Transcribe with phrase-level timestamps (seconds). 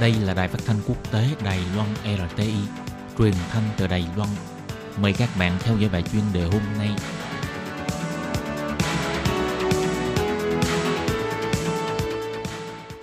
[0.00, 2.54] Đây là đài phát thanh quốc tế Đài Loan RTI,
[3.18, 4.28] truyền thanh từ Đài Loan.
[5.02, 6.88] Mời các bạn theo dõi bài chuyên đề hôm nay.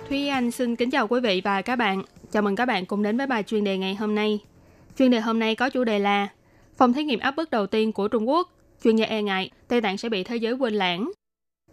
[0.08, 2.02] Thúy Anh xin kính chào quý vị và các bạn.
[2.32, 4.38] Chào mừng các bạn cùng đến với bài chuyên đề ngày hôm nay.
[4.98, 6.28] Chuyên đề hôm nay có chủ đề là
[6.76, 8.48] Phòng thí nghiệm áp bức đầu tiên của Trung Quốc,
[8.84, 11.10] chuyên gia e ngại Tây Tạng sẽ bị thế giới quên lãng.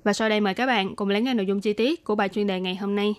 [0.04, 2.30] Và sau đây mời các bạn cùng lắng nghe nội dung chi tiết của bài
[2.30, 3.14] chuyên đề ngày hôm nay.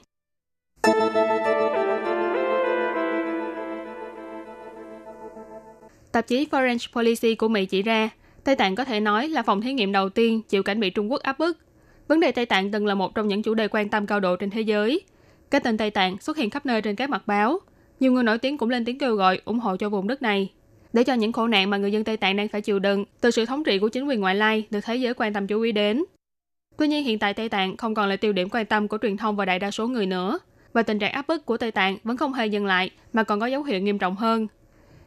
[6.17, 8.09] Tạp chí Foreign Policy của Mỹ chỉ ra,
[8.45, 11.13] Tây Tạng có thể nói là phòng thí nghiệm đầu tiên chịu cảnh bị Trung
[11.13, 11.59] Quốc áp bức.
[12.09, 14.37] Vấn đề Tây Tạng từng là một trong những chủ đề quan tâm cao độ
[14.37, 15.01] trên thế giới.
[15.51, 17.59] Cái tên Tây Tạng xuất hiện khắp nơi trên các mặt báo.
[18.01, 20.53] Nhiều người nổi tiếng cũng lên tiếng kêu gọi ủng hộ cho vùng đất này.
[20.93, 23.31] Để cho những khổ nạn mà người dân Tây Tạng đang phải chịu đựng từ
[23.31, 25.73] sự thống trị của chính quyền ngoại lai được thế giới quan tâm chú ý
[25.73, 26.05] đến.
[26.77, 29.17] Tuy nhiên hiện tại Tây Tạng không còn là tiêu điểm quan tâm của truyền
[29.17, 30.39] thông và đại đa số người nữa.
[30.73, 33.41] Và tình trạng áp bức của Tây Tạng vẫn không hề dừng lại mà còn
[33.41, 34.47] có dấu hiệu nghiêm trọng hơn.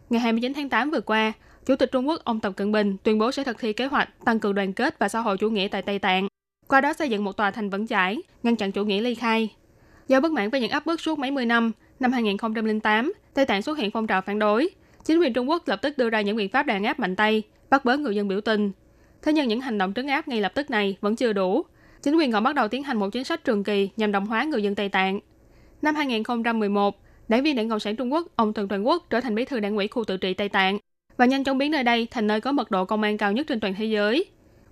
[0.09, 1.33] Ngày 29 tháng 8 vừa qua,
[1.65, 4.09] Chủ tịch Trung Quốc ông Tập Cận Bình tuyên bố sẽ thực thi kế hoạch
[4.25, 6.27] tăng cường đoàn kết và xã hội chủ nghĩa tại Tây Tạng,
[6.67, 9.55] qua đó xây dựng một tòa thành vững chãi, ngăn chặn chủ nghĩa ly khai.
[10.07, 13.61] Do bất mãn với những áp bức suốt mấy mươi năm, năm 2008, Tây Tạng
[13.61, 14.69] xuất hiện phong trào phản đối.
[15.05, 17.43] Chính quyền Trung Quốc lập tức đưa ra những biện pháp đàn áp mạnh tay,
[17.69, 18.71] bắt bớ người dân biểu tình.
[19.21, 21.63] Thế nhưng những hành động trấn áp ngay lập tức này vẫn chưa đủ.
[22.01, 24.43] Chính quyền còn bắt đầu tiến hành một chính sách trường kỳ nhằm đồng hóa
[24.43, 25.19] người dân Tây Tạng.
[25.81, 26.95] Năm 2011,
[27.29, 29.59] đảng viên Đảng Cộng sản Trung Quốc, ông Trần Toàn Quốc trở thành bí thư
[29.59, 30.77] đảng ủy khu tự trị Tây Tạng
[31.17, 33.47] và nhanh chóng biến nơi đây thành nơi có mật độ công an cao nhất
[33.47, 34.25] trên toàn thế giới.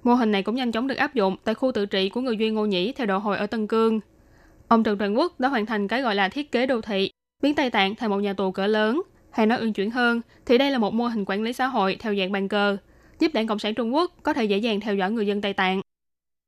[0.03, 2.37] Mô hình này cũng nhanh chóng được áp dụng tại khu tự trị của người
[2.37, 3.99] Duy Ngô Nhĩ theo độ hồi ở Tân Cương.
[4.67, 7.11] Ông Trần Toàn Quốc đã hoàn thành cái gọi là thiết kế đô thị,
[7.43, 9.01] biến Tây Tạng thành một nhà tù cỡ lớn.
[9.31, 11.97] Hay nói ương chuyển hơn, thì đây là một mô hình quản lý xã hội
[11.99, 12.77] theo dạng bàn cờ,
[13.19, 15.53] giúp Đảng Cộng sản Trung Quốc có thể dễ dàng theo dõi người dân Tây
[15.53, 15.81] Tạng.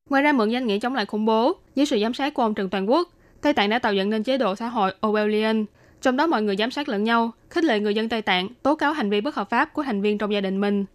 [0.10, 2.54] Ngoài ra mượn danh nghĩa chống lại khủng bố, dưới sự giám sát của ông
[2.54, 3.10] Trần Toàn Quốc,
[3.42, 5.66] Tây Tạng đã tạo dựng nên chế độ xã hội Orwellian,
[6.02, 8.76] trong đó mọi người giám sát lẫn nhau, khích lệ người dân Tây Tạng tố
[8.76, 10.86] cáo hành vi bất hợp pháp của thành viên trong gia đình mình.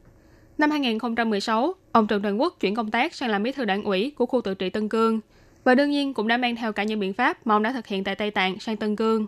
[0.58, 4.12] Năm 2016, ông Trần Trần Quốc chuyển công tác sang làm bí thư đảng ủy
[4.16, 5.20] của khu tự trị Tân Cương
[5.64, 7.86] và đương nhiên cũng đã mang theo cả những biện pháp mà ông đã thực
[7.86, 9.26] hiện tại Tây Tạng sang Tân Cương.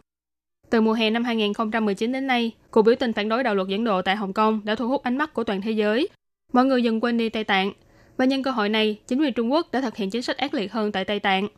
[0.71, 3.85] Từ mùa hè năm 2019 đến nay, cuộc biểu tình phản đối đạo luật dẫn
[3.85, 6.09] độ tại Hồng Kông đã thu hút ánh mắt của toàn thế giới.
[6.53, 7.73] Mọi người dần quên đi Tây Tạng.
[8.17, 10.55] Và nhân cơ hội này, chính quyền Trung Quốc đã thực hiện chính sách ác
[10.55, 11.49] liệt hơn tại Tây Tạng.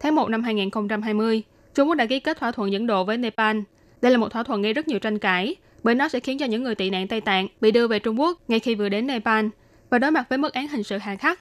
[0.00, 1.42] Tháng 1 năm 2020,
[1.80, 3.58] Trung Quốc đã ký kết thỏa thuận dẫn độ với Nepal.
[4.02, 6.46] Đây là một thỏa thuận gây rất nhiều tranh cãi, bởi nó sẽ khiến cho
[6.46, 9.06] những người tị nạn Tây Tạng bị đưa về Trung Quốc ngay khi vừa đến
[9.06, 9.46] Nepal
[9.90, 11.38] và đối mặt với mức án hình sự hà khắc.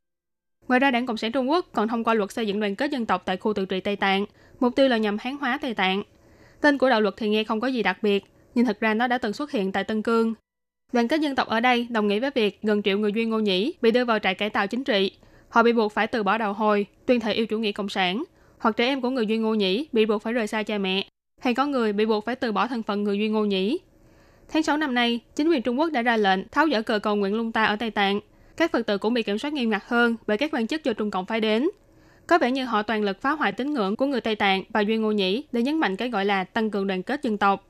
[0.67, 2.91] Ngoài ra, Đảng Cộng sản Trung Quốc còn thông qua luật xây dựng đoàn kết
[2.91, 4.25] dân tộc tại khu tự trị Tây Tạng,
[4.59, 6.03] mục tiêu là nhằm hán hóa Tây Tạng.
[6.61, 8.23] Tên của đạo luật thì nghe không có gì đặc biệt,
[8.55, 10.33] nhưng thật ra nó đã từng xuất hiện tại Tân Cương.
[10.93, 13.39] Đoàn kết dân tộc ở đây đồng nghĩa với việc gần triệu người Duy Ngô
[13.39, 15.11] Nhĩ bị đưa vào trại cải tạo chính trị.
[15.49, 18.23] Họ bị buộc phải từ bỏ đầu hồi, tuyên thệ yêu chủ nghĩa cộng sản,
[18.59, 21.07] hoặc trẻ em của người Duy Ngô Nhĩ bị buộc phải rời xa cha mẹ,
[21.41, 23.79] hay có người bị buộc phải từ bỏ thân phận người Duy Ngô Nhĩ.
[24.49, 27.15] Tháng 6 năm nay, chính quyền Trung Quốc đã ra lệnh tháo dỡ cờ cầu
[27.15, 28.19] nguyện lung ta ở Tây Tạng.
[28.57, 30.93] Các Phật tử cũng bị kiểm soát nghiêm ngặt hơn bởi các quan chức do
[30.93, 31.69] Trung Cộng phái đến.
[32.27, 34.81] Có vẻ như họ toàn lực phá hoại tín ngưỡng của người Tây Tạng và
[34.81, 37.67] Duy Ngô Nhĩ để nhấn mạnh cái gọi là tăng cường đoàn kết dân tộc.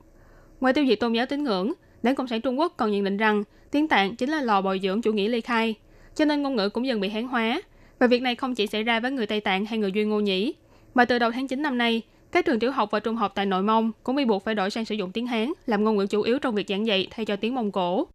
[0.60, 1.74] Ngoài tiêu diệt tôn giáo tín ngưỡng,
[2.04, 4.80] Đảng Cộng sản Trung Quốc còn nhận định rằng tiếng Tạng chính là lò bồi
[4.84, 5.76] dưỡng chủ nghĩa ly khai,
[6.16, 7.62] cho nên ngôn ngữ cũng dần bị hán hóa.
[8.00, 10.20] Và việc này không chỉ xảy ra với người Tây Tạng hay người Duy Ngô
[10.20, 10.54] Nhĩ,
[11.00, 12.02] mà từ đầu tháng 9 năm nay,
[12.32, 14.70] các trường tiểu học và trung học tại Nội Mông cũng bị buộc phải đổi
[14.70, 17.26] sang sử dụng tiếng Hán làm ngôn ngữ chủ yếu trong việc giảng dạy thay
[17.26, 18.08] cho tiếng Mông Cổ.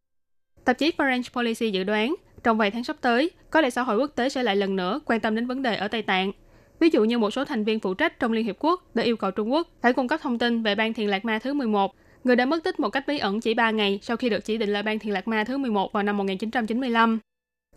[0.65, 3.99] Tạp chí Foreign Policy dự đoán, trong vài tháng sắp tới, có lẽ xã hội
[3.99, 6.33] quốc tế sẽ lại lần nữa quan tâm đến vấn đề ở Tây Tạng.
[6.81, 9.16] Ví dụ như một số thành viên phụ trách trong Liên Hiệp Quốc đã yêu
[9.16, 11.95] cầu Trung Quốc phải cung cấp thông tin về ban thiền lạc ma thứ 11,
[12.25, 14.56] người đã mất tích một cách bí ẩn chỉ 3 ngày sau khi được chỉ
[14.56, 17.19] định là ban thiền lạc ma thứ 11 vào năm 1995.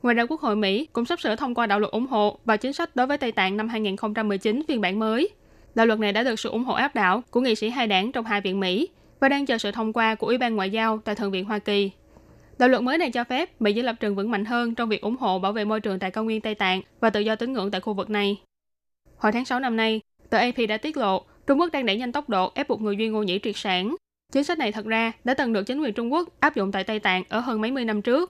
[0.04, 2.58] Ngoài ra, Quốc hội Mỹ cũng sắp sửa thông qua đạo luật ủng hộ và
[2.58, 5.30] chính sách đối với Tây Tạng năm 2019 phiên bản mới.
[5.76, 8.12] Đạo luật này đã được sự ủng hộ áp đảo của nghị sĩ hai đảng
[8.12, 10.98] trong hai viện Mỹ và đang chờ sự thông qua của Ủy ban Ngoại giao
[10.98, 11.92] tại Thượng viện Hoa Kỳ.
[12.58, 15.02] Đạo luật mới này cho phép Mỹ giữ lập trường vững mạnh hơn trong việc
[15.02, 17.54] ủng hộ bảo vệ môi trường tại cao nguyên Tây Tạng và tự do tín
[17.54, 18.42] ngưỡng tại khu vực này.
[19.18, 22.12] Hồi tháng 6 năm nay, tờ AP đã tiết lộ Trung Quốc đang đẩy nhanh
[22.12, 23.96] tốc độ ép buộc người Duy Ngô Nhĩ triệt sản.
[24.34, 26.84] Chính sách này thật ra đã từng được chính quyền Trung Quốc áp dụng tại
[26.84, 28.30] Tây Tạng ở hơn mấy mươi năm trước.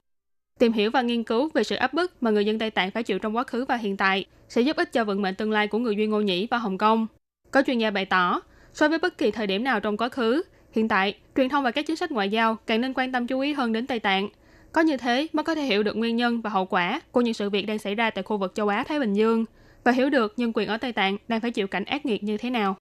[0.58, 3.02] Tìm hiểu và nghiên cứu về sự áp bức mà người dân Tây Tạng phải
[3.02, 5.68] chịu trong quá khứ và hiện tại sẽ giúp ích cho vận mệnh tương lai
[5.68, 7.06] của người Duy Ngô Nhĩ và Hồng Kông.
[7.50, 8.40] Có chuyên gia bày tỏ,
[8.72, 11.70] so với bất kỳ thời điểm nào trong quá khứ, hiện tại, truyền thông và
[11.70, 14.28] các chính sách ngoại giao càng nên quan tâm chú ý hơn đến Tây Tạng.
[14.72, 17.34] Có như thế mới có thể hiểu được nguyên nhân và hậu quả của những
[17.34, 19.44] sự việc đang xảy ra tại khu vực châu Á-Thái Bình Dương
[19.84, 22.36] và hiểu được nhân quyền ở Tây Tạng đang phải chịu cảnh ác nghiệt như
[22.36, 22.76] thế nào.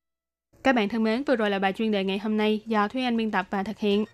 [0.63, 3.03] Các bạn thân mến, vừa rồi là bài chuyên đề ngày hôm nay do Thúy
[3.03, 4.05] Anh biên tập và thực hiện.